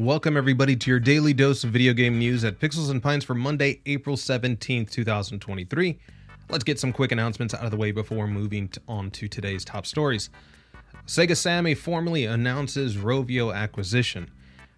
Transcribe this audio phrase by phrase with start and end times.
[0.00, 3.34] Welcome, everybody, to your daily dose of video game news at Pixels and Pints for
[3.34, 5.98] Monday, April 17th, 2023.
[6.48, 9.84] Let's get some quick announcements out of the way before moving on to today's top
[9.84, 10.30] stories.
[11.06, 14.30] Sega Sammy formally announces Rovio acquisition.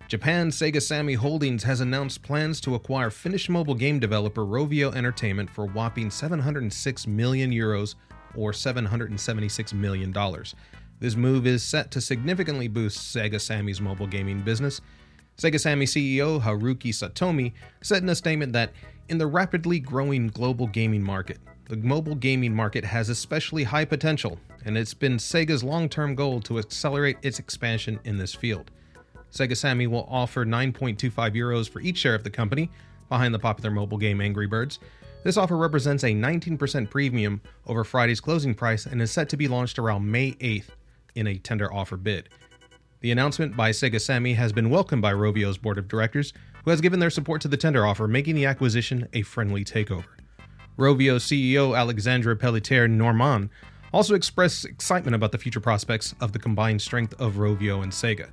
[0.09, 5.49] Japan Sega Sammy Holdings has announced plans to acquire Finnish mobile game developer Rovio Entertainment
[5.49, 7.95] for whopping 706 million euros
[8.35, 10.57] or 776 million dollars.
[10.99, 14.81] This move is set to significantly boost Sega Sammy's mobile gaming business.
[15.37, 18.73] Sega Sammy CEO Haruki Satomi said in a statement that
[19.09, 24.39] in the rapidly growing global gaming market, the mobile gaming market has especially high potential,
[24.65, 28.71] and it's been Sega's long term goal to accelerate its expansion in this field.
[29.33, 32.71] Sega Sammy will offer 9.25 euros for each share of the company,
[33.09, 34.79] behind the popular mobile game Angry Birds.
[35.23, 39.49] This offer represents a 19% premium over Friday's closing price and is set to be
[39.49, 40.69] launched around May 8th
[41.15, 42.29] in a tender offer bid.
[43.03, 46.33] The announcement by Sega Sammy has been welcomed by Rovio's board of directors,
[46.65, 50.05] who has given their support to the tender offer, making the acquisition a friendly takeover.
[50.79, 53.51] Rovio CEO Alexandre Pelletier Normand
[53.93, 58.31] also expressed excitement about the future prospects of the combined strength of Rovio and Sega.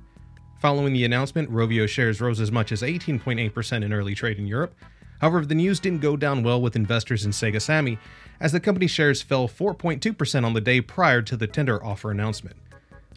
[0.60, 4.76] Following the announcement, Rovio shares rose as much as 18.8% in early trade in Europe.
[5.20, 7.98] However, the news didn't go down well with investors in Sega Sammy,
[8.38, 12.54] as the company's shares fell 4.2% on the day prior to the tender offer announcement.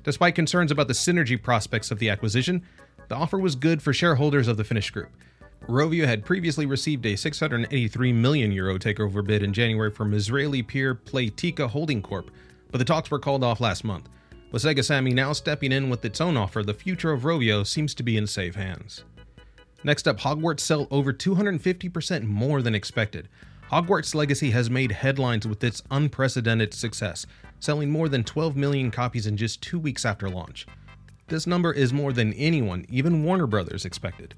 [0.03, 2.63] Despite concerns about the synergy prospects of the acquisition,
[3.07, 5.09] the offer was good for shareholders of the Finnish group.
[5.67, 10.93] Rovio had previously received a 683 million euro takeover bid in January from Israeli peer
[10.93, 12.31] Playtika Holding Corp,
[12.69, 14.09] but the talks were called off last month.
[14.51, 17.95] With Sega Sammy now stepping in with its own offer, the future of Rovio seems
[17.95, 19.05] to be in safe hands.
[19.85, 23.29] Next up, Hogwarts sell over 250% more than expected.
[23.71, 27.25] Hogwarts Legacy has made headlines with its unprecedented success,
[27.63, 30.67] selling more than 12 million copies in just two weeks after launch.
[31.27, 34.35] This number is more than anyone, even Warner Brothers, expected.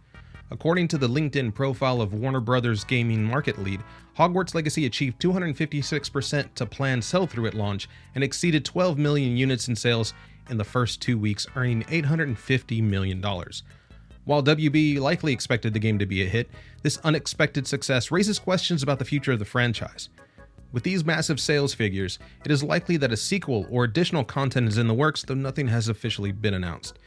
[0.52, 3.82] According to the LinkedIn profile of Warner Brothers gaming market lead,
[4.16, 9.68] Hogwarts Legacy achieved 256% to planned sell through at launch and exceeded 12 million units
[9.68, 10.14] in sales
[10.52, 13.24] in the first two weeks, earning $850 million.
[14.26, 16.48] While WB likely expected the game to be a hit,
[16.84, 20.10] this unexpected success raises questions about the future of the franchise.
[20.72, 24.78] With these massive sales figures, it is likely that a sequel or additional content is
[24.78, 27.00] in the works, though nothing has officially been announced.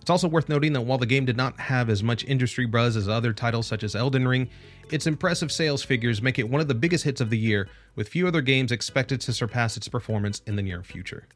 [0.00, 2.96] It's also worth noting that while the game did not have as much industry buzz
[2.96, 4.48] as other titles such as Elden Ring,
[4.92, 8.08] its impressive sales figures make it one of the biggest hits of the year, with
[8.08, 11.26] few other games expected to surpass its performance in the near future.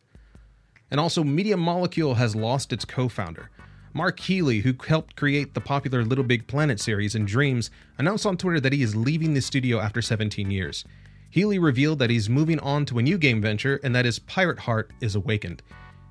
[0.88, 3.50] And also, Media Molecule has lost its co founder.
[3.92, 8.36] Mark Healey, who helped create the popular Little Big Planet series and Dreams, announced on
[8.36, 10.84] Twitter that he is leaving the studio after 17 years.
[11.30, 14.58] Healey revealed that he's moving on to a new game venture and that his pirate
[14.58, 15.62] heart is awakened.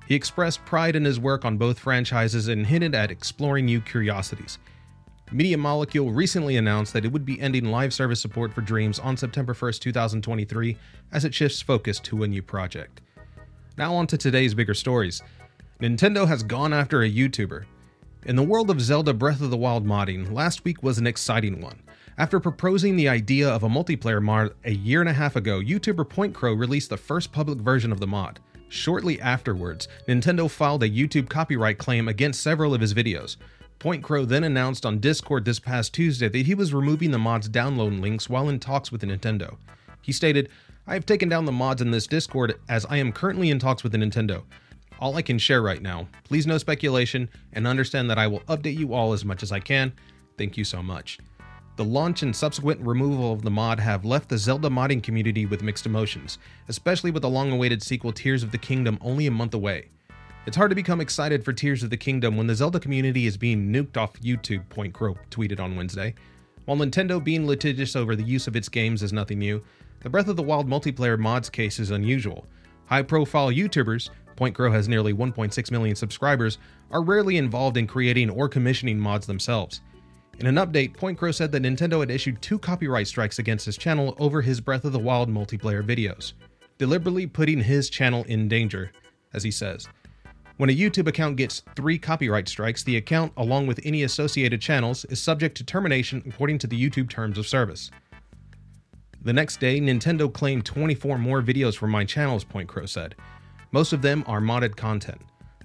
[0.08, 4.58] He expressed pride in his work on both franchises and hinted at exploring new curiosities.
[5.30, 9.16] Media Molecule recently announced that it would be ending live service support for Dreams on
[9.16, 10.76] September 1st, 2023,
[11.12, 13.00] as it shifts focus to a new project.
[13.76, 15.22] Now, on to today's bigger stories.
[15.80, 17.64] Nintendo has gone after a YouTuber.
[18.26, 21.60] In the world of Zelda Breath of the Wild modding, last week was an exciting
[21.60, 21.80] one.
[22.20, 26.06] After proposing the idea of a multiplayer mod a year and a half ago, YouTuber
[26.06, 28.40] Point Crow released the first public version of the mod.
[28.68, 33.38] Shortly afterwards, Nintendo filed a YouTube copyright claim against several of his videos.
[33.78, 37.48] Point Crow then announced on Discord this past Tuesday that he was removing the mod's
[37.48, 39.56] download links while in talks with Nintendo.
[40.02, 40.50] He stated,
[40.86, 43.82] I have taken down the mods in this Discord as I am currently in talks
[43.82, 44.42] with Nintendo.
[44.98, 46.06] All I can share right now.
[46.24, 49.60] Please no speculation and understand that I will update you all as much as I
[49.60, 49.94] can.
[50.36, 51.18] Thank you so much.
[51.80, 55.62] The launch and subsequent removal of the mod have left the Zelda modding community with
[55.62, 56.36] mixed emotions,
[56.68, 59.88] especially with the long awaited sequel Tears of the Kingdom only a month away.
[60.44, 63.38] It's hard to become excited for Tears of the Kingdom when the Zelda community is
[63.38, 66.14] being nuked off YouTube, Point Crow tweeted on Wednesday.
[66.66, 69.64] While Nintendo being litigious over the use of its games is nothing new,
[70.00, 72.46] the Breath of the Wild multiplayer mods case is unusual.
[72.88, 76.58] High profile YouTubers, Point Crow has nearly 1.6 million subscribers,
[76.90, 79.80] are rarely involved in creating or commissioning mods themselves.
[80.40, 83.76] In an update, Point Crow said that Nintendo had issued two copyright strikes against his
[83.76, 86.32] channel over his Breath of the Wild multiplayer videos,
[86.78, 88.90] deliberately putting his channel in danger,
[89.34, 89.86] as he says.
[90.56, 95.04] When a YouTube account gets three copyright strikes, the account, along with any associated channels,
[95.06, 97.90] is subject to termination according to the YouTube terms of service.
[99.20, 103.14] The next day, Nintendo claimed 24 more videos from my channels, Point Crow said.
[103.72, 105.20] Most of them are modded content.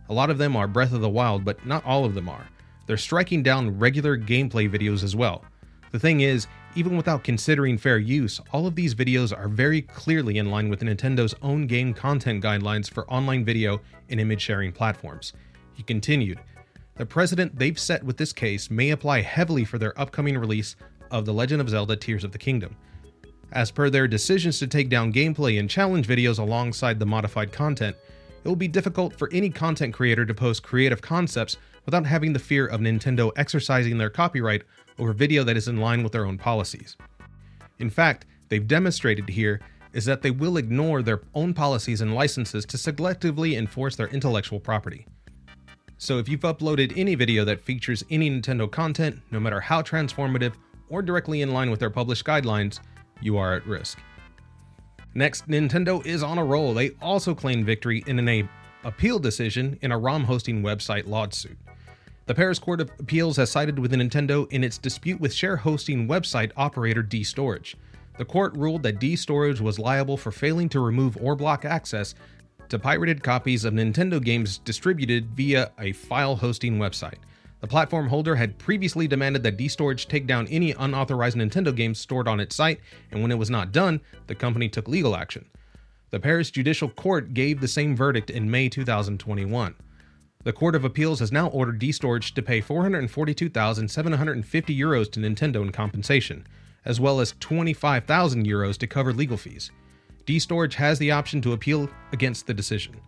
[0.10, 2.46] A lot of them are Breath of the Wild, but not all of them are.
[2.86, 5.44] They're striking down regular gameplay videos as well.
[5.92, 10.38] The thing is, even without considering fair use, all of these videos are very clearly
[10.38, 13.80] in line with Nintendo's own game content guidelines for online video
[14.10, 15.34] and image sharing platforms.
[15.74, 16.40] He continued,
[16.96, 20.76] the precedent they've set with this case may apply heavily for their upcoming release
[21.12, 22.76] of The Legend of Zelda Tears of the Kingdom.
[23.52, 27.96] As per their decisions to take down gameplay and challenge videos alongside the modified content,
[28.44, 32.40] it will be difficult for any content creator to post creative concepts without having the
[32.40, 34.64] fear of Nintendo exercising their copyright
[35.00, 36.98] over video that is in line with their own policies.
[37.80, 39.62] In fact, they've demonstrated here
[39.94, 44.60] is that they will ignore their own policies and licenses to selectively enforce their intellectual
[44.60, 45.06] property.
[45.98, 50.54] So if you've uploaded any video that features any Nintendo content, no matter how transformative
[50.90, 52.80] or directly in line with their published guidelines,
[53.22, 54.00] you are at risk.
[55.14, 56.74] Next, Nintendo is on a roll.
[56.74, 58.50] They also claim victory in an
[58.84, 61.58] appeal decision in a ROM hosting website lawsuit.
[62.28, 66.08] The Paris Court of Appeals has sided with Nintendo in its dispute with share hosting
[66.08, 67.76] website operator DStorage.
[68.18, 72.16] The court ruled that DStorage was liable for failing to remove or block access
[72.70, 77.20] to pirated copies of Nintendo games distributed via a file hosting website.
[77.62, 82.28] The platform holder had previously demanded that DStorage take down any unauthorized Nintendo games stored
[82.28, 82.80] on its site,
[83.12, 85.46] and when it was not done, the company took legal action.
[86.10, 89.76] The Paris Judicial Court gave the same verdict in May 2021.
[90.46, 95.72] The Court of Appeals has now ordered DStorage to pay 442,750 euros to Nintendo in
[95.72, 96.46] compensation,
[96.86, 99.72] as well as 25,000 euros to cover legal fees.
[100.28, 103.02] DStorage has the option to appeal against the decision.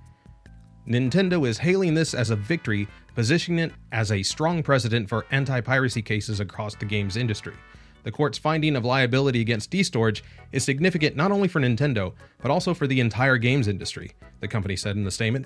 [0.90, 5.62] Nintendo is hailing this as a victory, positioning it as a strong precedent for anti
[5.62, 7.54] piracy cases across the games industry.
[8.02, 10.24] The court's finding of liability against DStorage
[10.54, 14.76] is significant not only for Nintendo, but also for the entire games industry, the company
[14.76, 15.46] said in the statement.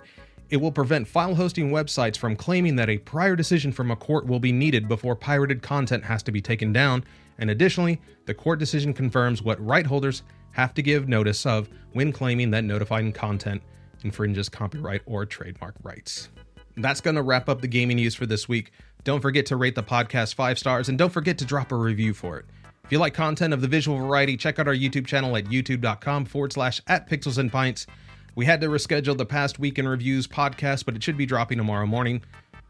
[0.51, 4.25] It will prevent file hosting websites from claiming that a prior decision from a court
[4.27, 7.06] will be needed before pirated content has to be taken down,
[7.39, 12.12] and additionally, the court decision confirms what right holders have to give notice of when
[12.12, 13.63] claiming that notified content
[14.03, 16.27] infringes copyright or trademark rights.
[16.75, 18.71] That's going to wrap up the gaming news for this week.
[19.06, 22.13] Don't forget to rate the podcast five stars and don't forget to drop a review
[22.13, 22.45] for it.
[22.83, 26.25] If you like content of the visual variety, check out our YouTube channel at youtube.com
[26.25, 27.88] forward slash at pixels and pints.
[28.36, 31.57] We had to reschedule the past week in reviews podcast, but it should be dropping
[31.57, 32.24] tomorrow morning.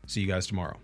[0.08, 0.78] See you guys tomorrow.